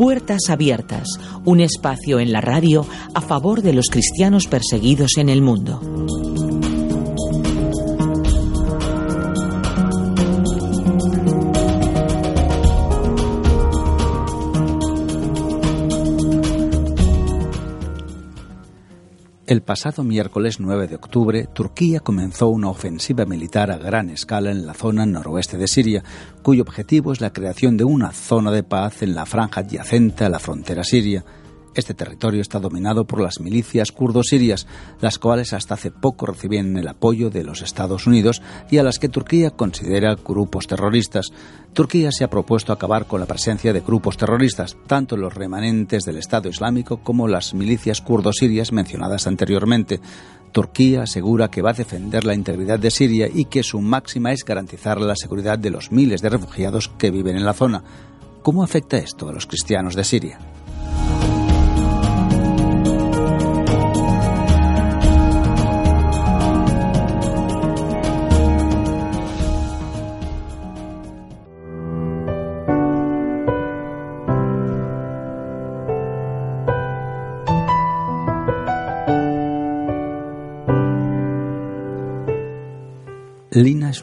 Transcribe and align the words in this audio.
Puertas 0.00 0.48
Abiertas, 0.48 1.06
un 1.44 1.60
espacio 1.60 2.20
en 2.20 2.32
la 2.32 2.40
radio 2.40 2.86
a 3.12 3.20
favor 3.20 3.60
de 3.60 3.74
los 3.74 3.88
cristianos 3.90 4.46
perseguidos 4.46 5.18
en 5.18 5.28
el 5.28 5.42
mundo. 5.42 6.29
El 19.50 19.62
pasado 19.62 20.04
miércoles 20.04 20.60
9 20.60 20.86
de 20.86 20.94
octubre, 20.94 21.48
Turquía 21.52 21.98
comenzó 21.98 22.50
una 22.50 22.68
ofensiva 22.68 23.24
militar 23.24 23.72
a 23.72 23.78
gran 23.78 24.08
escala 24.08 24.52
en 24.52 24.64
la 24.64 24.74
zona 24.74 25.06
noroeste 25.06 25.58
de 25.58 25.66
Siria, 25.66 26.04
cuyo 26.40 26.62
objetivo 26.62 27.12
es 27.12 27.20
la 27.20 27.32
creación 27.32 27.76
de 27.76 27.82
una 27.82 28.12
zona 28.12 28.52
de 28.52 28.62
paz 28.62 29.02
en 29.02 29.12
la 29.16 29.26
franja 29.26 29.62
adyacente 29.62 30.24
a 30.24 30.28
la 30.28 30.38
frontera 30.38 30.84
siria. 30.84 31.24
Este 31.74 31.94
territorio 31.94 32.40
está 32.40 32.58
dominado 32.58 33.04
por 33.04 33.20
las 33.20 33.38
milicias 33.40 33.92
kurdo-sirias, 33.92 34.66
las 35.00 35.18
cuales 35.20 35.52
hasta 35.52 35.74
hace 35.74 35.92
poco 35.92 36.26
recibían 36.26 36.76
el 36.76 36.88
apoyo 36.88 37.30
de 37.30 37.44
los 37.44 37.62
Estados 37.62 38.08
Unidos 38.08 38.42
y 38.70 38.78
a 38.78 38.82
las 38.82 38.98
que 38.98 39.08
Turquía 39.08 39.50
considera 39.50 40.16
grupos 40.16 40.66
terroristas. 40.66 41.30
Turquía 41.72 42.10
se 42.10 42.24
ha 42.24 42.30
propuesto 42.30 42.72
acabar 42.72 43.06
con 43.06 43.20
la 43.20 43.26
presencia 43.26 43.72
de 43.72 43.82
grupos 43.82 44.16
terroristas, 44.16 44.76
tanto 44.88 45.16
los 45.16 45.32
remanentes 45.32 46.04
del 46.04 46.16
Estado 46.16 46.48
Islámico 46.48 47.04
como 47.04 47.28
las 47.28 47.54
milicias 47.54 48.00
kurdo-sirias 48.00 48.72
mencionadas 48.72 49.28
anteriormente. 49.28 50.00
Turquía 50.50 51.02
asegura 51.02 51.48
que 51.48 51.62
va 51.62 51.70
a 51.70 51.74
defender 51.74 52.24
la 52.24 52.34
integridad 52.34 52.80
de 52.80 52.90
Siria 52.90 53.28
y 53.32 53.44
que 53.44 53.62
su 53.62 53.80
máxima 53.80 54.32
es 54.32 54.44
garantizar 54.44 55.00
la 55.00 55.14
seguridad 55.14 55.56
de 55.56 55.70
los 55.70 55.92
miles 55.92 56.20
de 56.20 56.30
refugiados 56.30 56.88
que 56.98 57.12
viven 57.12 57.36
en 57.36 57.44
la 57.44 57.54
zona. 57.54 57.84
¿Cómo 58.42 58.64
afecta 58.64 58.96
esto 58.96 59.28
a 59.28 59.32
los 59.32 59.46
cristianos 59.46 59.94
de 59.94 60.02
Siria? 60.02 60.38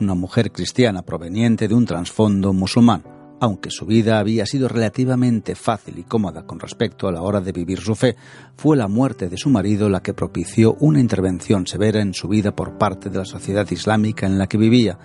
Una 0.01 0.15
mujer 0.15 0.51
cristiana 0.51 1.01
proveniente 1.01 1.67
de 1.67 1.75
un 1.75 1.85
trasfondo 1.85 2.53
musulmán, 2.53 3.03
aunque 3.39 3.69
su 3.69 3.85
vida 3.85 4.19
había 4.19 4.45
sido 4.45 4.67
relativamente 4.67 5.55
fácil 5.55 5.99
y 5.99 6.03
cómoda 6.03 6.45
con 6.45 6.59
respecto 6.59 7.07
a 7.07 7.11
la 7.11 7.21
hora 7.21 7.41
de 7.41 7.51
vivir 7.51 7.79
su 7.79 7.95
fe, 7.95 8.15
fue 8.55 8.75
la 8.77 8.87
muerte 8.87 9.29
de 9.29 9.37
su 9.37 9.49
marido 9.49 9.89
la 9.89 10.01
que 10.01 10.13
propició 10.13 10.75
una 10.79 10.99
intervención 10.99 11.67
severa 11.67 12.01
en 12.01 12.13
su 12.13 12.27
vida 12.27 12.55
por 12.55 12.77
parte 12.77 13.09
de 13.09 13.19
la 13.19 13.25
sociedad 13.25 13.69
islámica 13.69 14.25
en 14.25 14.37
la 14.37 14.47
que 14.47 14.57
vivía. 14.57 14.97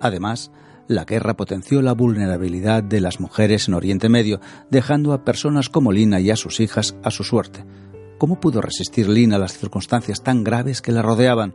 Además, 0.00 0.50
la 0.88 1.04
guerra 1.04 1.34
potenció 1.34 1.82
la 1.82 1.94
vulnerabilidad 1.94 2.82
de 2.82 3.00
las 3.00 3.20
mujeres 3.20 3.68
en 3.68 3.74
Oriente 3.74 4.08
Medio, 4.08 4.40
dejando 4.70 5.12
a 5.12 5.24
personas 5.24 5.68
como 5.68 5.92
Lina 5.92 6.20
y 6.20 6.30
a 6.30 6.36
sus 6.36 6.60
hijas 6.60 6.96
a 7.02 7.10
su 7.10 7.24
suerte. 7.24 7.64
¿Cómo 8.18 8.40
pudo 8.40 8.60
resistir 8.60 9.08
Lina 9.08 9.38
las 9.38 9.58
circunstancias 9.58 10.22
tan 10.22 10.42
graves 10.42 10.80
que 10.80 10.92
la 10.92 11.02
rodeaban? 11.02 11.54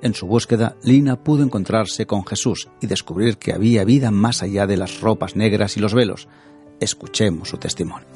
En 0.00 0.14
su 0.14 0.26
búsqueda, 0.26 0.76
Lina 0.82 1.16
pudo 1.16 1.42
encontrarse 1.42 2.06
con 2.06 2.24
Jesús 2.24 2.68
y 2.80 2.86
descubrir 2.86 3.36
que 3.36 3.52
había 3.52 3.84
vida 3.84 4.10
más 4.10 4.42
allá 4.42 4.66
de 4.66 4.76
las 4.76 5.00
ropas 5.00 5.34
negras 5.34 5.76
y 5.76 5.80
los 5.80 5.92
velos. 5.92 6.28
Escuchemos 6.80 7.48
su 7.48 7.56
testimonio. 7.56 8.06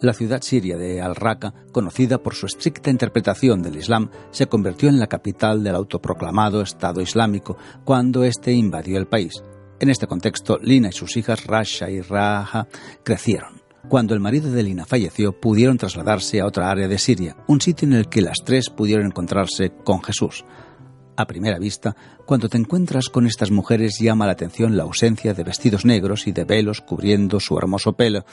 La 0.00 0.12
ciudad 0.12 0.40
siria 0.40 0.76
de 0.76 1.00
Al-Raqqa, 1.00 1.52
conocida 1.72 2.18
por 2.18 2.34
su 2.34 2.46
estricta 2.46 2.90
interpretación 2.90 3.62
del 3.62 3.76
Islam, 3.76 4.10
se 4.30 4.46
convirtió 4.46 4.88
en 4.88 5.00
la 5.00 5.08
capital 5.08 5.64
del 5.64 5.74
autoproclamado 5.74 6.62
Estado 6.62 7.00
Islámico 7.00 7.56
cuando 7.84 8.22
éste 8.22 8.52
invadió 8.52 8.98
el 8.98 9.06
país. 9.06 9.42
En 9.80 9.90
este 9.90 10.06
contexto, 10.06 10.58
Lina 10.62 10.88
y 10.88 10.92
sus 10.92 11.16
hijas 11.16 11.44
Rasha 11.46 11.90
y 11.90 12.00
Raha 12.00 12.68
crecieron. 13.02 13.55
Cuando 13.88 14.14
el 14.14 14.20
marido 14.20 14.50
de 14.50 14.64
Lina 14.64 14.84
falleció, 14.84 15.40
pudieron 15.40 15.78
trasladarse 15.78 16.40
a 16.40 16.46
otra 16.46 16.70
área 16.70 16.88
de 16.88 16.98
Siria, 16.98 17.36
un 17.46 17.60
sitio 17.60 17.86
en 17.86 17.94
el 17.94 18.08
que 18.08 18.20
las 18.20 18.38
tres 18.44 18.68
pudieron 18.68 19.06
encontrarse 19.06 19.70
con 19.84 20.02
Jesús. 20.02 20.44
A 21.16 21.26
primera 21.26 21.60
vista, 21.60 21.94
cuando 22.26 22.48
te 22.48 22.58
encuentras 22.58 23.08
con 23.08 23.28
estas 23.28 23.52
mujeres 23.52 23.98
llama 24.00 24.26
la 24.26 24.32
atención 24.32 24.76
la 24.76 24.82
ausencia 24.82 25.34
de 25.34 25.44
vestidos 25.44 25.84
negros 25.84 26.26
y 26.26 26.32
de 26.32 26.44
velos 26.44 26.80
cubriendo 26.80 27.38
su 27.38 27.56
hermoso 27.56 27.92
pelo. 27.92 28.26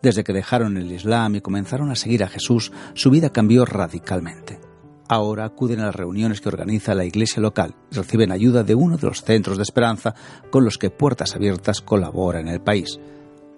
Desde 0.00 0.22
que 0.22 0.32
dejaron 0.32 0.76
el 0.76 0.92
Islam 0.92 1.34
y 1.34 1.40
comenzaron 1.40 1.90
a 1.90 1.96
seguir 1.96 2.22
a 2.22 2.28
Jesús, 2.28 2.70
su 2.94 3.10
vida 3.10 3.30
cambió 3.30 3.64
radicalmente. 3.64 4.60
Ahora 5.08 5.44
acuden 5.44 5.80
a 5.80 5.86
las 5.86 5.96
reuniones 5.96 6.40
que 6.40 6.48
organiza 6.48 6.94
la 6.94 7.04
iglesia 7.04 7.42
local 7.42 7.74
y 7.90 7.96
reciben 7.96 8.30
ayuda 8.30 8.62
de 8.62 8.76
uno 8.76 8.96
de 8.96 9.08
los 9.08 9.24
centros 9.24 9.56
de 9.56 9.64
esperanza 9.64 10.14
con 10.50 10.64
los 10.64 10.78
que 10.78 10.90
Puertas 10.90 11.34
Abiertas 11.34 11.80
colabora 11.80 12.38
en 12.38 12.46
el 12.46 12.60
país. 12.60 13.00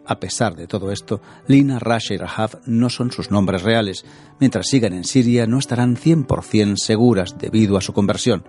A 0.06 0.18
pesar 0.18 0.56
de 0.56 0.66
todo 0.66 0.90
esto, 0.90 1.20
Lina, 1.46 1.78
Rasha 1.78 2.14
y 2.14 2.16
Rahab 2.16 2.60
no 2.66 2.90
son 2.90 3.12
sus 3.12 3.30
nombres 3.30 3.62
reales. 3.62 4.04
Mientras 4.40 4.66
sigan 4.68 4.92
en 4.92 5.04
Siria 5.04 5.46
no 5.46 5.58
estarán 5.58 5.96
100% 5.96 6.76
seguras 6.76 7.38
debido 7.38 7.76
a 7.76 7.80
su 7.80 7.92
conversión. 7.92 8.44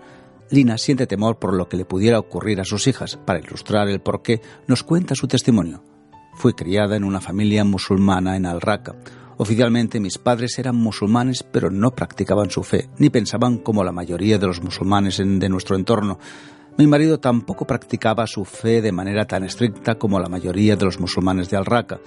Lina 0.50 0.78
siente 0.78 1.08
temor 1.08 1.40
por 1.40 1.54
lo 1.54 1.70
que 1.70 1.78
le 1.78 1.86
pudiera 1.86 2.20
ocurrir 2.20 2.60
a 2.60 2.66
sus 2.66 2.88
hijas. 2.88 3.18
Para 3.18 3.40
ilustrar 3.40 3.88
el 3.88 4.02
porqué, 4.02 4.42
nos 4.68 4.84
cuenta 4.84 5.16
su 5.16 5.28
testimonio. 5.28 5.84
Fui 6.36 6.54
criada 6.54 6.96
en 6.96 7.04
una 7.04 7.22
familia 7.22 7.64
musulmana 7.64 8.36
en 8.36 8.46
Al-Raqqa. 8.46 8.96
Oficialmente 9.38 10.00
mis 10.00 10.18
padres 10.18 10.60
eran 10.60 10.76
musulmanes, 10.76 11.44
pero 11.44 11.72
no 11.72 11.92
practicaban 11.92 12.52
su 12.52 12.64
fe, 12.64 12.90
ni 12.98 13.10
pensaban 13.10 13.58
como 13.58 13.84
la 13.84 13.92
mayoría 13.92 14.38
de 14.38 14.48
los 14.48 14.62
musulmanes 14.62 15.18
de 15.18 15.50
nuestro 15.50 15.76
entorno. 15.76 16.20
Mi 16.76 16.88
marido 16.88 17.20
tampoco 17.20 17.68
practicaba 17.68 18.26
su 18.26 18.46
fe 18.46 18.82
de 18.82 18.92
manera 18.92 19.26
tan 19.26 19.44
estricta 19.44 19.96
como 19.96 20.20
la 20.20 20.28
mayoría 20.28 20.76
de 20.76 20.86
los 20.86 21.00
musulmanes 21.00 21.52
de 21.52 21.58
Al-Raqqa. 21.58 22.00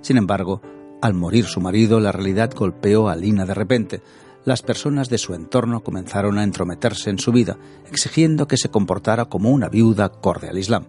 Sin 0.00 0.16
embargo, 0.16 0.62
al 1.02 1.12
morir 1.12 1.44
su 1.44 1.60
marido, 1.60 2.00
la 2.00 2.10
realidad 2.10 2.50
golpeó 2.54 3.10
a 3.10 3.16
Lina 3.16 3.44
de 3.44 3.52
repente. 3.52 4.02
Las 4.46 4.62
personas 4.62 5.10
de 5.10 5.18
su 5.18 5.34
entorno 5.34 5.82
comenzaron 5.82 6.38
a 6.38 6.42
entrometerse 6.42 7.10
en 7.10 7.18
su 7.18 7.32
vida, 7.32 7.58
exigiendo 7.86 8.48
que 8.48 8.56
se 8.56 8.70
comportara 8.70 9.26
como 9.26 9.50
una 9.50 9.68
viuda 9.68 10.06
acorde 10.06 10.48
al 10.48 10.56
Islam. 10.56 10.86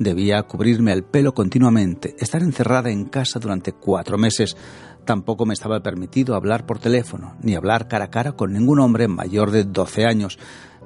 Debía 0.00 0.42
cubrirme 0.42 0.92
el 0.92 1.04
pelo 1.04 1.34
continuamente, 1.34 2.16
estar 2.18 2.42
encerrada 2.42 2.90
en 2.90 3.04
casa 3.04 3.38
durante 3.38 3.72
cuatro 3.72 4.18
meses. 4.18 4.56
Tampoco 5.04 5.46
me 5.46 5.54
estaba 5.54 5.80
permitido 5.80 6.34
hablar 6.34 6.66
por 6.66 6.80
teléfono, 6.80 7.36
ni 7.42 7.54
hablar 7.54 7.86
cara 7.86 8.06
a 8.06 8.10
cara 8.10 8.32
con 8.32 8.52
ningún 8.52 8.80
hombre 8.80 9.06
mayor 9.06 9.52
de 9.52 9.62
12 9.62 10.04
años. 10.04 10.38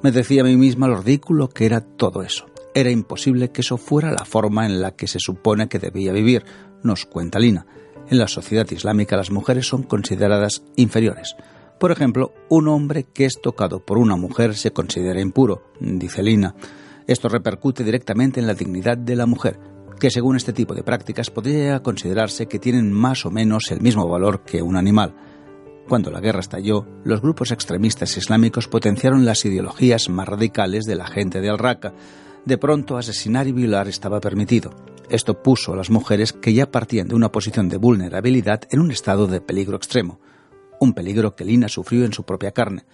Me 0.03 0.13
decía 0.13 0.43
a 0.43 0.45
mí 0.45 0.57
misma 0.57 0.89
lo 0.89 1.01
ridículo 1.01 1.49
que 1.49 1.67
era 1.67 1.81
todo 1.81 2.23
eso. 2.23 2.47
Era 2.75 2.91
imposible 2.91 3.51
que 3.51 3.63
eso 3.63 3.79
fuera 3.79 4.13
la 4.13 4.25
forma 4.25 4.67
en 4.67 4.81
la 4.81 4.93
que 4.93 5.07
se 5.07 5.19
supone 5.19 5.69
que 5.69 5.79
debía 5.79 6.13
vivir, 6.13 6.45
nos 6.83 7.07
cuenta 7.07 7.39
Lina. 7.39 7.67
En 8.09 8.19
la 8.19 8.29
sociedad 8.29 8.71
islámica 8.71 9.17
las 9.17 9.31
mujeres 9.31 9.67
son 9.67 9.83
consideradas 9.83 10.63
inferiores. 10.77 11.35
Por 11.81 11.91
ejemplo, 11.91 12.33
un 12.49 12.69
hombre 12.69 13.05
que 13.05 13.25
es 13.25 13.41
tocado 13.41 13.85
por 13.85 13.99
una 13.99 14.17
mujer 14.17 14.55
se 14.55 14.73
considera 14.73 15.21
impuro, 15.21 15.65
dice 15.81 16.23
Lina. 16.23 16.55
Esto 17.07 17.29
repercute 17.29 17.85
directamente 17.85 18.41
en 18.41 18.47
la 18.47 18.55
dignidad 18.55 18.99
de 18.99 19.17
la 19.17 19.27
mujer, 19.27 19.59
que 19.99 20.11
según 20.11 20.37
este 20.37 20.53
tipo 20.53 20.75
de 20.75 20.83
prácticas 20.83 21.31
podría 21.31 21.81
considerarse 21.81 22.47
que 22.47 22.59
tienen 22.59 22.93
más 22.93 23.25
o 23.27 23.31
menos 23.31 23.71
el 23.71 23.81
mismo 23.81 24.09
valor 24.09 24.43
que 24.45 24.63
un 24.63 24.77
animal. 24.77 25.15
Cuando 25.89 26.11
la 26.11 26.21
guerra 26.21 26.41
estalló, 26.41 26.85
los 27.05 27.21
grupos 27.21 27.53
extremistas 27.53 28.17
islámicos 28.17 28.67
potenciaron 28.67 29.25
las 29.25 29.45
ideologías 29.45 30.09
más 30.09 30.27
radicales 30.27 30.85
de 30.85 30.97
la 30.97 31.07
gente 31.07 31.41
de 31.41 31.49
Al-Raqqa. 31.49 31.95
De 32.45 32.59
pronto 32.59 32.97
asesinar 32.97 33.47
y 33.47 33.53
violar 33.53 33.87
estaba 33.87 34.21
permitido. 34.21 34.73
Esto 35.09 35.41
puso 35.43 35.73
a 35.73 35.77
las 35.77 35.91
mujeres 35.91 36.33
que 36.33 36.53
ya 36.53 36.73
partían 36.73 37.07
de 37.07 37.15
una 37.15 37.31
posición 37.31 37.69
de 37.69 37.77
vulnerabilidad 37.77 38.63
en 38.71 38.81
un 38.81 38.91
estado 38.91 39.29
de 39.29 39.41
peligro 39.41 39.77
extremo, 39.77 40.19
un 40.81 40.93
peligro 40.93 41.37
que 41.37 41.45
Lina 41.45 41.69
sufrió 41.69 42.05
en 42.05 42.13
su 42.13 42.25
propia 42.25 42.51
carne. 42.51 42.85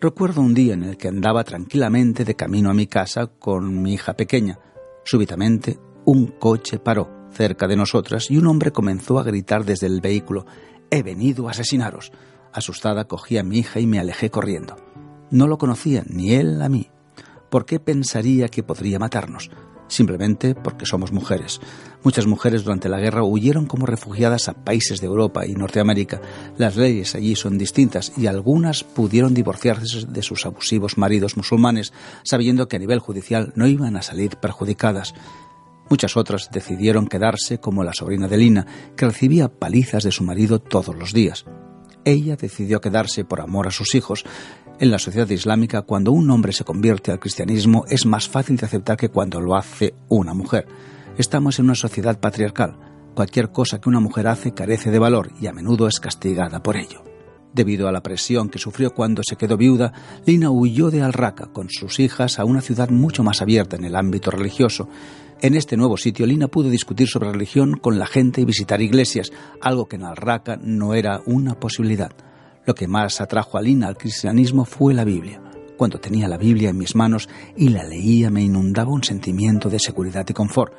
Recuerdo 0.00 0.40
un 0.40 0.52
día 0.52 0.74
en 0.74 0.82
el 0.82 0.96
que 0.96 1.06
andaba 1.06 1.44
tranquilamente 1.44 2.24
de 2.24 2.34
camino 2.34 2.70
a 2.70 2.74
mi 2.74 2.88
casa 2.88 3.28
con 3.28 3.80
mi 3.80 3.94
hija 3.94 4.14
pequeña. 4.14 4.58
Súbitamente, 5.04 5.78
un 6.04 6.26
coche 6.26 6.80
paró 6.80 7.28
cerca 7.30 7.68
de 7.68 7.76
nosotras 7.76 8.28
y 8.28 8.38
un 8.38 8.48
hombre 8.48 8.72
comenzó 8.72 9.20
a 9.20 9.22
gritar 9.22 9.64
desde 9.64 9.86
el 9.86 10.00
vehículo 10.00 10.46
He 10.90 11.04
venido 11.04 11.46
a 11.46 11.52
asesinaros. 11.52 12.10
Asustada 12.52 13.04
cogí 13.04 13.38
a 13.38 13.42
mi 13.42 13.58
hija 13.58 13.80
y 13.80 13.86
me 13.86 13.98
alejé 13.98 14.30
corriendo. 14.30 14.76
No 15.30 15.46
lo 15.46 15.58
conocía, 15.58 16.04
ni 16.08 16.34
él 16.34 16.60
a 16.62 16.68
mí. 16.68 16.90
¿Por 17.48 17.66
qué 17.66 17.80
pensaría 17.80 18.48
que 18.48 18.62
podría 18.62 18.98
matarnos? 18.98 19.50
simplemente 19.90 20.54
porque 20.54 20.86
somos 20.86 21.12
mujeres. 21.12 21.60
Muchas 22.02 22.26
mujeres 22.26 22.64
durante 22.64 22.88
la 22.88 22.98
guerra 22.98 23.24
huyeron 23.24 23.66
como 23.66 23.86
refugiadas 23.86 24.48
a 24.48 24.54
países 24.54 25.00
de 25.00 25.06
Europa 25.06 25.46
y 25.46 25.52
Norteamérica. 25.52 26.20
Las 26.56 26.76
leyes 26.76 27.14
allí 27.14 27.36
son 27.36 27.58
distintas 27.58 28.12
y 28.16 28.26
algunas 28.26 28.84
pudieron 28.84 29.34
divorciarse 29.34 30.06
de 30.06 30.22
sus 30.22 30.46
abusivos 30.46 30.96
maridos 30.96 31.36
musulmanes, 31.36 31.92
sabiendo 32.22 32.68
que 32.68 32.76
a 32.76 32.80
nivel 32.80 33.00
judicial 33.00 33.52
no 33.56 33.66
iban 33.66 33.96
a 33.96 34.02
salir 34.02 34.36
perjudicadas. 34.36 35.14
Muchas 35.90 36.16
otras 36.16 36.50
decidieron 36.52 37.08
quedarse 37.08 37.58
como 37.58 37.82
la 37.82 37.92
sobrina 37.92 38.28
de 38.28 38.38
Lina, 38.38 38.66
que 38.96 39.06
recibía 39.06 39.48
palizas 39.48 40.04
de 40.04 40.12
su 40.12 40.22
marido 40.22 40.60
todos 40.60 40.94
los 40.94 41.12
días. 41.12 41.44
Ella 42.04 42.36
decidió 42.36 42.80
quedarse 42.80 43.24
por 43.24 43.40
amor 43.40 43.68
a 43.68 43.70
sus 43.70 43.94
hijos, 43.94 44.24
en 44.80 44.90
la 44.90 44.98
sociedad 44.98 45.28
islámica, 45.28 45.82
cuando 45.82 46.10
un 46.10 46.30
hombre 46.30 46.52
se 46.52 46.64
convierte 46.64 47.12
al 47.12 47.20
cristianismo, 47.20 47.84
es 47.88 48.06
más 48.06 48.28
fácil 48.28 48.56
de 48.56 48.64
aceptar 48.64 48.96
que 48.96 49.10
cuando 49.10 49.38
lo 49.38 49.54
hace 49.54 49.94
una 50.08 50.32
mujer. 50.32 50.66
Estamos 51.18 51.58
en 51.58 51.66
una 51.66 51.74
sociedad 51.74 52.18
patriarcal. 52.18 52.78
Cualquier 53.14 53.52
cosa 53.52 53.78
que 53.78 53.90
una 53.90 54.00
mujer 54.00 54.26
hace 54.26 54.54
carece 54.54 54.90
de 54.90 54.98
valor 54.98 55.32
y 55.38 55.48
a 55.48 55.52
menudo 55.52 55.86
es 55.86 56.00
castigada 56.00 56.62
por 56.62 56.78
ello. 56.78 57.04
Debido 57.52 57.88
a 57.88 57.92
la 57.92 58.02
presión 58.02 58.48
que 58.48 58.58
sufrió 58.58 58.94
cuando 58.94 59.22
se 59.22 59.36
quedó 59.36 59.58
viuda, 59.58 59.92
Lina 60.24 60.50
huyó 60.50 60.90
de 60.90 61.02
Al-Raqqa 61.02 61.52
con 61.52 61.68
sus 61.68 62.00
hijas 62.00 62.38
a 62.38 62.46
una 62.46 62.62
ciudad 62.62 62.88
mucho 62.88 63.22
más 63.22 63.42
abierta 63.42 63.76
en 63.76 63.84
el 63.84 63.96
ámbito 63.96 64.30
religioso. 64.30 64.88
En 65.42 65.54
este 65.54 65.78
nuevo 65.78 65.96
sitio, 65.96 66.26
Lina 66.26 66.48
pudo 66.48 66.68
discutir 66.68 67.08
sobre 67.08 67.32
religión 67.32 67.78
con 67.78 67.98
la 67.98 68.06
gente 68.06 68.42
y 68.42 68.44
visitar 68.44 68.82
iglesias, 68.82 69.32
algo 69.62 69.86
que 69.86 69.96
en 69.96 70.04
Al-Raqqa 70.04 70.58
no 70.62 70.92
era 70.92 71.22
una 71.24 71.58
posibilidad. 71.58 72.12
Lo 72.66 72.74
que 72.74 72.86
más 72.86 73.22
atrajo 73.22 73.56
a 73.56 73.62
Lina 73.62 73.88
al 73.88 73.96
cristianismo 73.96 74.66
fue 74.66 74.92
la 74.92 75.04
Biblia. 75.04 75.40
Cuando 75.78 75.98
tenía 75.98 76.28
la 76.28 76.36
Biblia 76.36 76.68
en 76.68 76.76
mis 76.76 76.94
manos 76.94 77.26
y 77.56 77.70
la 77.70 77.84
leía 77.84 78.28
me 78.28 78.42
inundaba 78.42 78.92
un 78.92 79.02
sentimiento 79.02 79.70
de 79.70 79.78
seguridad 79.78 80.26
y 80.28 80.34
confort. 80.34 80.74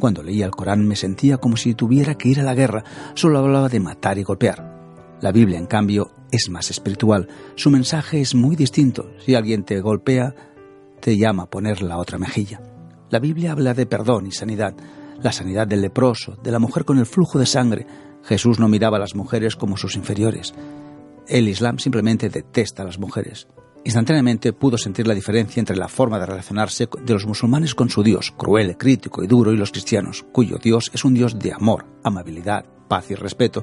Cuando 0.00 0.24
leía 0.24 0.46
el 0.46 0.50
Corán 0.50 0.84
me 0.84 0.96
sentía 0.96 1.36
como 1.36 1.56
si 1.56 1.74
tuviera 1.74 2.16
que 2.16 2.28
ir 2.28 2.40
a 2.40 2.44
la 2.44 2.56
guerra, 2.56 2.82
solo 3.14 3.38
hablaba 3.38 3.68
de 3.68 3.78
matar 3.78 4.18
y 4.18 4.24
golpear. 4.24 5.16
La 5.20 5.30
Biblia, 5.30 5.60
en 5.60 5.66
cambio, 5.66 6.10
es 6.32 6.50
más 6.50 6.72
espiritual. 6.72 7.28
Su 7.54 7.70
mensaje 7.70 8.20
es 8.20 8.34
muy 8.34 8.56
distinto. 8.56 9.12
Si 9.24 9.36
alguien 9.36 9.62
te 9.62 9.80
golpea, 9.80 10.34
te 11.00 11.16
llama 11.16 11.44
a 11.44 11.50
poner 11.50 11.82
la 11.82 11.98
otra 11.98 12.18
mejilla. 12.18 12.71
La 13.12 13.18
Biblia 13.18 13.52
habla 13.52 13.74
de 13.74 13.84
perdón 13.84 14.26
y 14.26 14.32
sanidad, 14.32 14.74
la 15.20 15.32
sanidad 15.32 15.66
del 15.66 15.82
leproso, 15.82 16.38
de 16.42 16.50
la 16.50 16.58
mujer 16.58 16.86
con 16.86 16.98
el 16.98 17.04
flujo 17.04 17.38
de 17.38 17.44
sangre. 17.44 17.86
Jesús 18.24 18.58
no 18.58 18.68
miraba 18.68 18.96
a 18.96 19.00
las 19.00 19.14
mujeres 19.14 19.54
como 19.54 19.76
sus 19.76 19.96
inferiores. 19.96 20.54
El 21.28 21.46
Islam 21.46 21.78
simplemente 21.78 22.30
detesta 22.30 22.80
a 22.82 22.86
las 22.86 22.98
mujeres. 22.98 23.48
Instantáneamente 23.84 24.54
pudo 24.54 24.78
sentir 24.78 25.06
la 25.06 25.12
diferencia 25.12 25.60
entre 25.60 25.76
la 25.76 25.88
forma 25.88 26.18
de 26.18 26.24
relacionarse 26.24 26.88
de 27.04 27.12
los 27.12 27.26
musulmanes 27.26 27.74
con 27.74 27.90
su 27.90 28.02
Dios, 28.02 28.32
cruel, 28.34 28.78
crítico 28.78 29.22
y 29.22 29.26
duro, 29.26 29.52
y 29.52 29.58
los 29.58 29.72
cristianos, 29.72 30.24
cuyo 30.32 30.56
Dios 30.56 30.90
es 30.94 31.04
un 31.04 31.12
Dios 31.12 31.38
de 31.38 31.52
amor, 31.52 31.84
amabilidad, 32.02 32.64
paz 32.88 33.10
y 33.10 33.14
respeto. 33.14 33.62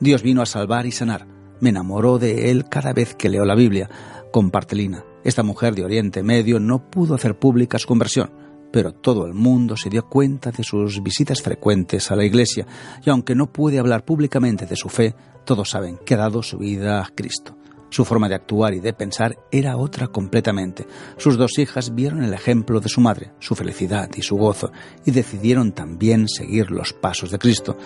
Dios 0.00 0.24
vino 0.24 0.42
a 0.42 0.46
salvar 0.46 0.86
y 0.86 0.90
sanar. 0.90 1.28
Me 1.60 1.70
enamoró 1.70 2.18
de 2.18 2.50
él 2.50 2.64
cada 2.68 2.92
vez 2.92 3.14
que 3.14 3.28
leo 3.28 3.44
la 3.44 3.54
Biblia. 3.54 3.88
Comparte 4.32 4.74
Lina. 4.74 5.04
Esta 5.22 5.44
mujer 5.44 5.76
de 5.76 5.84
Oriente 5.84 6.24
Medio 6.24 6.58
no 6.58 6.90
pudo 6.90 7.14
hacer 7.14 7.38
pública 7.38 7.78
su 7.78 7.86
conversión 7.86 8.49
pero 8.72 8.92
todo 8.92 9.26
el 9.26 9.34
mundo 9.34 9.76
se 9.76 9.90
dio 9.90 10.08
cuenta 10.08 10.50
de 10.50 10.62
sus 10.62 11.02
visitas 11.02 11.42
frecuentes 11.42 12.10
a 12.10 12.16
la 12.16 12.24
iglesia, 12.24 12.66
y 13.04 13.10
aunque 13.10 13.34
no 13.34 13.52
puede 13.52 13.78
hablar 13.78 14.04
públicamente 14.04 14.66
de 14.66 14.76
su 14.76 14.88
fe, 14.88 15.14
todos 15.44 15.70
saben 15.70 15.98
que 16.04 16.14
ha 16.14 16.18
dado 16.18 16.42
su 16.42 16.58
vida 16.58 17.00
a 17.00 17.08
Cristo. 17.14 17.56
Su 17.90 18.04
forma 18.04 18.28
de 18.28 18.36
actuar 18.36 18.72
y 18.74 18.80
de 18.80 18.92
pensar 18.92 19.36
era 19.50 19.76
otra 19.76 20.06
completamente. 20.06 20.86
Sus 21.16 21.36
dos 21.36 21.58
hijas 21.58 21.92
vieron 21.92 22.22
el 22.22 22.32
ejemplo 22.32 22.78
de 22.78 22.88
su 22.88 23.00
madre, 23.00 23.32
su 23.40 23.56
felicidad 23.56 24.08
y 24.14 24.22
su 24.22 24.36
gozo, 24.36 24.70
y 25.04 25.10
decidieron 25.10 25.72
también 25.72 26.28
seguir 26.28 26.70
los 26.70 26.92
pasos 26.92 27.32
de 27.32 27.40
Cristo. 27.40 27.76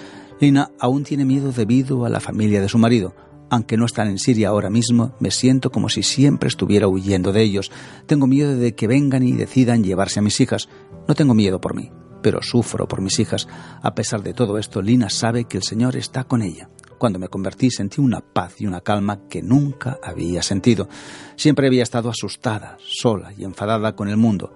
Lina 0.40 0.70
aún 0.78 1.04
tiene 1.04 1.24
miedo 1.24 1.52
debido 1.52 2.04
a 2.04 2.10
la 2.10 2.20
familia 2.20 2.60
de 2.60 2.68
su 2.68 2.76
marido, 2.76 3.14
aunque 3.50 3.76
no 3.76 3.86
están 3.86 4.08
en 4.08 4.18
Siria 4.18 4.48
ahora 4.48 4.70
mismo, 4.70 5.14
me 5.20 5.30
siento 5.30 5.70
como 5.70 5.88
si 5.88 6.02
siempre 6.02 6.48
estuviera 6.48 6.88
huyendo 6.88 7.32
de 7.32 7.42
ellos. 7.42 7.70
Tengo 8.06 8.26
miedo 8.26 8.56
de 8.56 8.74
que 8.74 8.86
vengan 8.86 9.22
y 9.22 9.32
decidan 9.32 9.84
llevarse 9.84 10.20
a 10.20 10.22
mis 10.22 10.40
hijas. 10.40 10.68
No 11.06 11.14
tengo 11.14 11.34
miedo 11.34 11.60
por 11.60 11.74
mí, 11.74 11.90
pero 12.22 12.40
sufro 12.42 12.88
por 12.88 13.00
mis 13.00 13.18
hijas. 13.18 13.46
A 13.82 13.94
pesar 13.94 14.22
de 14.22 14.34
todo 14.34 14.58
esto, 14.58 14.82
Lina 14.82 15.10
sabe 15.10 15.44
que 15.44 15.58
el 15.58 15.62
Señor 15.62 15.96
está 15.96 16.24
con 16.24 16.42
ella. 16.42 16.68
Cuando 16.98 17.18
me 17.18 17.28
convertí 17.28 17.70
sentí 17.70 18.00
una 18.00 18.20
paz 18.20 18.60
y 18.60 18.66
una 18.66 18.80
calma 18.80 19.28
que 19.28 19.42
nunca 19.42 19.98
había 20.02 20.42
sentido. 20.42 20.88
Siempre 21.36 21.66
había 21.66 21.82
estado 21.82 22.08
asustada, 22.08 22.78
sola 22.80 23.32
y 23.36 23.44
enfadada 23.44 23.94
con 23.94 24.08
el 24.08 24.16
mundo. 24.16 24.52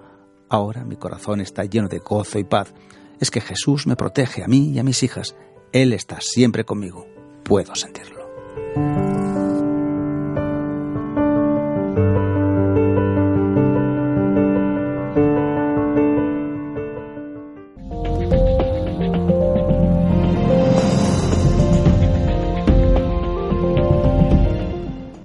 Ahora 0.49 0.83
mi 0.83 0.95
corazón 0.95 1.41
está 1.41 1.63
lleno 1.65 1.87
de 1.87 1.99
gozo 1.99 2.39
y 2.39 2.43
paz. 2.43 2.73
Es 3.19 3.29
que 3.29 3.41
Jesús 3.41 3.85
me 3.85 3.95
protege 3.95 4.43
a 4.43 4.47
mí 4.47 4.71
y 4.71 4.79
a 4.79 4.83
mis 4.83 5.03
hijas. 5.03 5.35
Él 5.71 5.93
está 5.93 6.19
siempre 6.21 6.65
conmigo. 6.65 7.05
Puedo 7.43 7.75
sentirlo. 7.75 8.18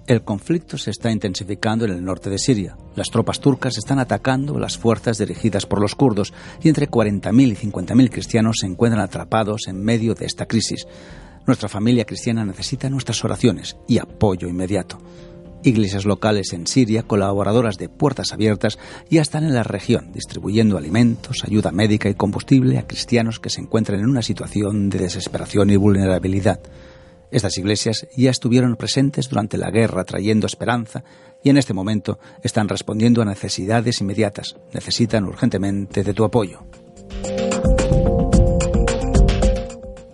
El 0.06 0.22
conflicto 0.22 0.78
se 0.78 0.90
está 0.90 1.10
intensificando 1.10 1.84
en 1.84 1.90
el 1.90 2.04
norte 2.04 2.30
de 2.30 2.38
Siria. 2.38 2.76
Las 2.94 3.10
tropas 3.10 3.40
turcas 3.40 3.78
están 3.78 3.98
atacando 3.98 4.58
las 4.58 4.78
fuerzas 4.78 5.18
dirigidas 5.18 5.66
por 5.66 5.80
los 5.80 5.94
kurdos 5.94 6.32
y 6.62 6.68
entre 6.68 6.88
40.000 6.88 7.50
y 7.50 7.56
50.000 7.56 8.10
cristianos 8.10 8.56
se 8.60 8.66
encuentran 8.66 9.02
atrapados 9.02 9.62
en 9.66 9.82
medio 9.82 10.14
de 10.14 10.26
esta 10.26 10.46
crisis. 10.46 10.86
Nuestra 11.46 11.68
familia 11.68 12.06
cristiana 12.06 12.44
necesita 12.44 12.88
nuestras 12.88 13.22
oraciones 13.24 13.76
y 13.86 13.98
apoyo 13.98 14.48
inmediato. 14.48 14.98
Iglesias 15.62 16.04
locales 16.04 16.52
en 16.52 16.66
Siria, 16.66 17.02
colaboradoras 17.04 17.78
de 17.78 17.88
Puertas 17.88 18.32
Abiertas, 18.32 18.78
ya 19.08 19.22
están 19.22 19.44
en 19.44 19.54
la 19.54 19.62
región 19.62 20.12
distribuyendo 20.12 20.76
alimentos, 20.76 21.42
ayuda 21.42 21.70
médica 21.70 22.08
y 22.08 22.14
combustible 22.14 22.78
a 22.78 22.86
cristianos 22.86 23.40
que 23.40 23.50
se 23.50 23.62
encuentran 23.62 24.00
en 24.00 24.08
una 24.08 24.22
situación 24.22 24.90
de 24.90 24.98
desesperación 24.98 25.70
y 25.70 25.76
vulnerabilidad. 25.76 26.60
Estas 27.30 27.58
iglesias 27.58 28.06
ya 28.16 28.30
estuvieron 28.30 28.76
presentes 28.76 29.28
durante 29.28 29.58
la 29.58 29.70
guerra 29.70 30.04
trayendo 30.04 30.46
esperanza 30.46 31.02
y 31.42 31.50
en 31.50 31.56
este 31.56 31.74
momento 31.74 32.18
están 32.42 32.68
respondiendo 32.68 33.22
a 33.22 33.24
necesidades 33.24 34.00
inmediatas. 34.00 34.56
Necesitan 34.72 35.24
urgentemente 35.24 36.04
de 36.04 36.14
tu 36.14 36.24
apoyo. 36.24 36.60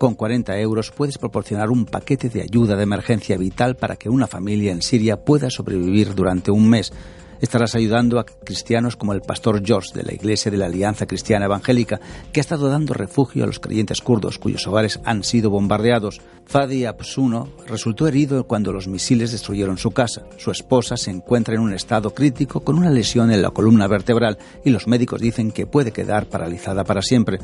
Con 0.00 0.14
40 0.14 0.58
euros 0.60 0.92
puedes 0.92 1.18
proporcionar 1.18 1.68
un 1.68 1.84
paquete 1.84 2.30
de 2.30 2.40
ayuda 2.40 2.74
de 2.74 2.84
emergencia 2.84 3.36
vital 3.36 3.76
para 3.76 3.96
que 3.96 4.08
una 4.08 4.26
familia 4.26 4.72
en 4.72 4.80
Siria 4.80 5.22
pueda 5.26 5.50
sobrevivir 5.50 6.14
durante 6.14 6.50
un 6.50 6.70
mes. 6.70 6.90
Estarás 7.42 7.74
ayudando 7.74 8.18
a 8.18 8.24
cristianos 8.24 8.96
como 8.96 9.12
el 9.12 9.20
pastor 9.20 9.62
George 9.62 9.92
de 9.92 10.02
la 10.02 10.14
Iglesia 10.14 10.50
de 10.50 10.56
la 10.56 10.64
Alianza 10.64 11.04
Cristiana 11.04 11.44
Evangélica, 11.44 12.00
que 12.32 12.40
ha 12.40 12.42
estado 12.42 12.70
dando 12.70 12.94
refugio 12.94 13.44
a 13.44 13.46
los 13.46 13.60
creyentes 13.60 14.00
kurdos 14.00 14.38
cuyos 14.38 14.66
hogares 14.66 15.00
han 15.04 15.22
sido 15.22 15.50
bombardeados. 15.50 16.22
Fadi 16.46 16.86
Absuno 16.86 17.50
resultó 17.66 18.08
herido 18.08 18.46
cuando 18.46 18.72
los 18.72 18.88
misiles 18.88 19.32
destruyeron 19.32 19.76
su 19.76 19.90
casa. 19.90 20.22
Su 20.38 20.50
esposa 20.50 20.96
se 20.96 21.10
encuentra 21.10 21.56
en 21.56 21.60
un 21.60 21.74
estado 21.74 22.14
crítico 22.14 22.60
con 22.60 22.78
una 22.78 22.88
lesión 22.88 23.30
en 23.30 23.42
la 23.42 23.50
columna 23.50 23.86
vertebral 23.86 24.38
y 24.64 24.70
los 24.70 24.86
médicos 24.86 25.20
dicen 25.20 25.52
que 25.52 25.66
puede 25.66 25.92
quedar 25.92 26.26
paralizada 26.26 26.84
para 26.84 27.02
siempre. 27.02 27.38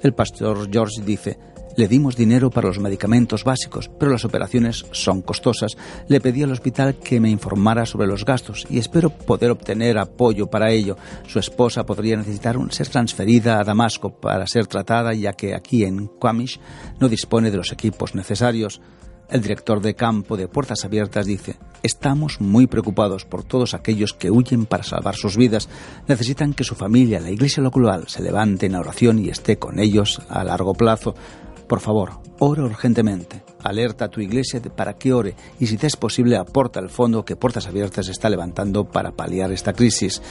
El 0.00 0.14
pastor 0.14 0.68
George 0.70 1.02
dice, 1.02 1.38
le 1.78 1.86
dimos 1.86 2.16
dinero 2.16 2.50
para 2.50 2.66
los 2.66 2.80
medicamentos 2.80 3.44
básicos, 3.44 3.88
pero 4.00 4.10
las 4.10 4.24
operaciones 4.24 4.84
son 4.90 5.22
costosas. 5.22 5.76
Le 6.08 6.20
pedí 6.20 6.42
al 6.42 6.50
hospital 6.50 6.96
que 6.96 7.20
me 7.20 7.30
informara 7.30 7.86
sobre 7.86 8.08
los 8.08 8.24
gastos 8.24 8.66
y 8.68 8.78
espero 8.78 9.10
poder 9.10 9.52
obtener 9.52 9.96
apoyo 9.96 10.48
para 10.48 10.72
ello. 10.72 10.96
Su 11.28 11.38
esposa 11.38 11.86
podría 11.86 12.16
necesitar 12.16 12.56
ser 12.70 12.88
transferida 12.88 13.60
a 13.60 13.64
Damasco 13.64 14.10
para 14.10 14.48
ser 14.48 14.66
tratada, 14.66 15.14
ya 15.14 15.34
que 15.34 15.54
aquí 15.54 15.84
en 15.84 16.10
Qamish 16.20 16.58
no 16.98 17.08
dispone 17.08 17.52
de 17.52 17.58
los 17.58 17.70
equipos 17.70 18.16
necesarios. 18.16 18.80
El 19.28 19.42
director 19.42 19.80
de 19.80 19.94
campo 19.94 20.36
de 20.36 20.48
Puertas 20.48 20.84
Abiertas 20.84 21.26
dice, 21.26 21.56
estamos 21.84 22.40
muy 22.40 22.66
preocupados 22.66 23.24
por 23.24 23.44
todos 23.44 23.74
aquellos 23.74 24.14
que 24.14 24.32
huyen 24.32 24.66
para 24.66 24.82
salvar 24.82 25.14
sus 25.14 25.36
vidas. 25.36 25.68
Necesitan 26.08 26.54
que 26.54 26.64
su 26.64 26.74
familia, 26.74 27.20
la 27.20 27.30
iglesia 27.30 27.62
local, 27.62 28.04
se 28.08 28.22
levante 28.22 28.66
en 28.66 28.74
oración 28.74 29.18
y 29.20 29.28
esté 29.28 29.58
con 29.58 29.78
ellos 29.78 30.22
a 30.28 30.42
largo 30.42 30.72
plazo. 30.72 31.14
Por 31.68 31.80
favor, 31.80 32.20
ora 32.38 32.64
urgentemente. 32.64 33.42
Alerta 33.62 34.06
a 34.06 34.08
tu 34.08 34.20
iglesia 34.20 34.60
para 34.62 34.94
que 34.94 35.12
ore 35.12 35.34
y 35.60 35.66
si 35.66 35.76
te 35.76 35.86
es 35.86 35.96
posible 35.96 36.36
aporta 36.36 36.80
el 36.80 36.88
fondo 36.88 37.24
que 37.24 37.36
Puertas 37.36 37.66
Abiertas 37.66 38.08
está 38.08 38.30
levantando 38.30 38.84
para 38.84 39.12
paliar 39.12 39.52
esta 39.52 39.72
crisis. 39.72 40.22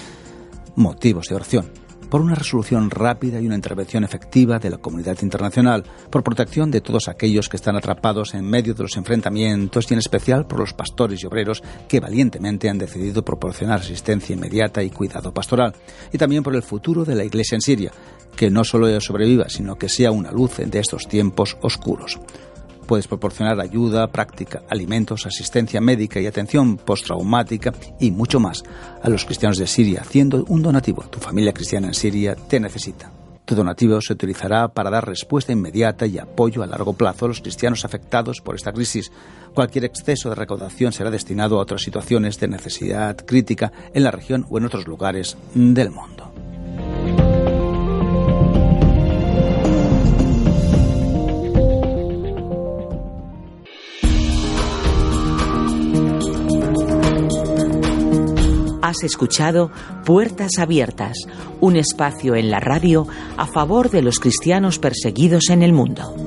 Motivos 0.75 1.27
de 1.27 1.35
oración 1.35 1.86
por 2.09 2.21
una 2.21 2.35
resolución 2.35 2.89
rápida 2.89 3.39
y 3.39 3.45
una 3.45 3.55
intervención 3.55 4.03
efectiva 4.03 4.59
de 4.59 4.69
la 4.69 4.77
comunidad 4.77 5.17
internacional, 5.21 5.83
por 6.09 6.23
protección 6.23 6.71
de 6.71 6.81
todos 6.81 7.07
aquellos 7.07 7.49
que 7.49 7.57
están 7.57 7.75
atrapados 7.75 8.33
en 8.33 8.45
medio 8.45 8.73
de 8.73 8.83
los 8.83 8.97
enfrentamientos 8.97 9.89
y 9.89 9.93
en 9.93 9.99
especial 9.99 10.47
por 10.47 10.59
los 10.59 10.73
pastores 10.73 11.23
y 11.23 11.27
obreros 11.27 11.63
que 11.87 11.99
valientemente 11.99 12.69
han 12.69 12.77
decidido 12.77 13.23
proporcionar 13.23 13.81
asistencia 13.81 14.35
inmediata 14.35 14.83
y 14.83 14.89
cuidado 14.89 15.33
pastoral, 15.33 15.73
y 16.11 16.17
también 16.17 16.43
por 16.43 16.55
el 16.55 16.63
futuro 16.63 17.05
de 17.05 17.15
la 17.15 17.23
Iglesia 17.23 17.55
en 17.55 17.61
Siria, 17.61 17.91
que 18.35 18.49
no 18.49 18.63
solo 18.63 18.87
sobreviva, 19.01 19.49
sino 19.49 19.75
que 19.75 19.89
sea 19.89 20.11
una 20.11 20.31
luz 20.31 20.57
de 20.57 20.79
estos 20.79 21.07
tiempos 21.07 21.57
oscuros. 21.61 22.19
Puedes 22.87 23.07
proporcionar 23.07 23.59
ayuda 23.59 24.07
práctica, 24.07 24.63
alimentos, 24.69 25.25
asistencia 25.25 25.81
médica 25.81 26.21
y 26.21 26.25
atención 26.25 26.77
postraumática 26.77 27.73
y 27.99 28.11
mucho 28.11 28.39
más 28.39 28.63
a 29.03 29.09
los 29.09 29.25
cristianos 29.25 29.57
de 29.57 29.67
Siria, 29.67 30.01
haciendo 30.01 30.45
un 30.47 30.61
donativo. 30.61 31.03
Tu 31.03 31.19
familia 31.19 31.53
cristiana 31.53 31.87
en 31.87 31.93
Siria 31.93 32.35
te 32.35 32.61
necesita. 32.61 33.11
Tu 33.47 33.55
donativo 33.55 34.01
se 34.01 34.13
utilizará 34.13 34.67
para 34.69 34.89
dar 34.89 35.07
respuesta 35.07 35.53
inmediata 35.53 36.05
y 36.05 36.17
apoyo 36.17 36.63
a 36.63 36.67
largo 36.67 36.93
plazo 36.93 37.25
a 37.25 37.27
los 37.29 37.41
cristianos 37.41 37.85
afectados 37.85 38.41
por 38.41 38.55
esta 38.55 38.73
crisis. 38.73 39.11
Cualquier 39.53 39.85
exceso 39.85 40.29
de 40.29 40.35
recaudación 40.35 40.91
será 40.91 41.09
destinado 41.11 41.57
a 41.57 41.61
otras 41.61 41.81
situaciones 41.81 42.39
de 42.39 42.49
necesidad 42.49 43.15
crítica 43.17 43.71
en 43.93 44.03
la 44.03 44.11
región 44.11 44.45
o 44.49 44.57
en 44.57 44.65
otros 44.65 44.85
lugares 44.85 45.37
del 45.53 45.91
mundo. 45.91 46.26
Has 58.87 59.03
escuchado 59.03 59.69
Puertas 60.05 60.59
Abiertas, 60.59 61.17
un 61.59 61.75
espacio 61.75 62.35
en 62.35 62.49
la 62.49 62.61
radio 62.61 63.05
a 63.35 63.45
favor 63.45 63.89
de 63.89 64.01
los 64.01 64.17
cristianos 64.17 64.79
perseguidos 64.79 65.49
en 65.49 65.61
el 65.61 65.73
mundo. 65.73 66.26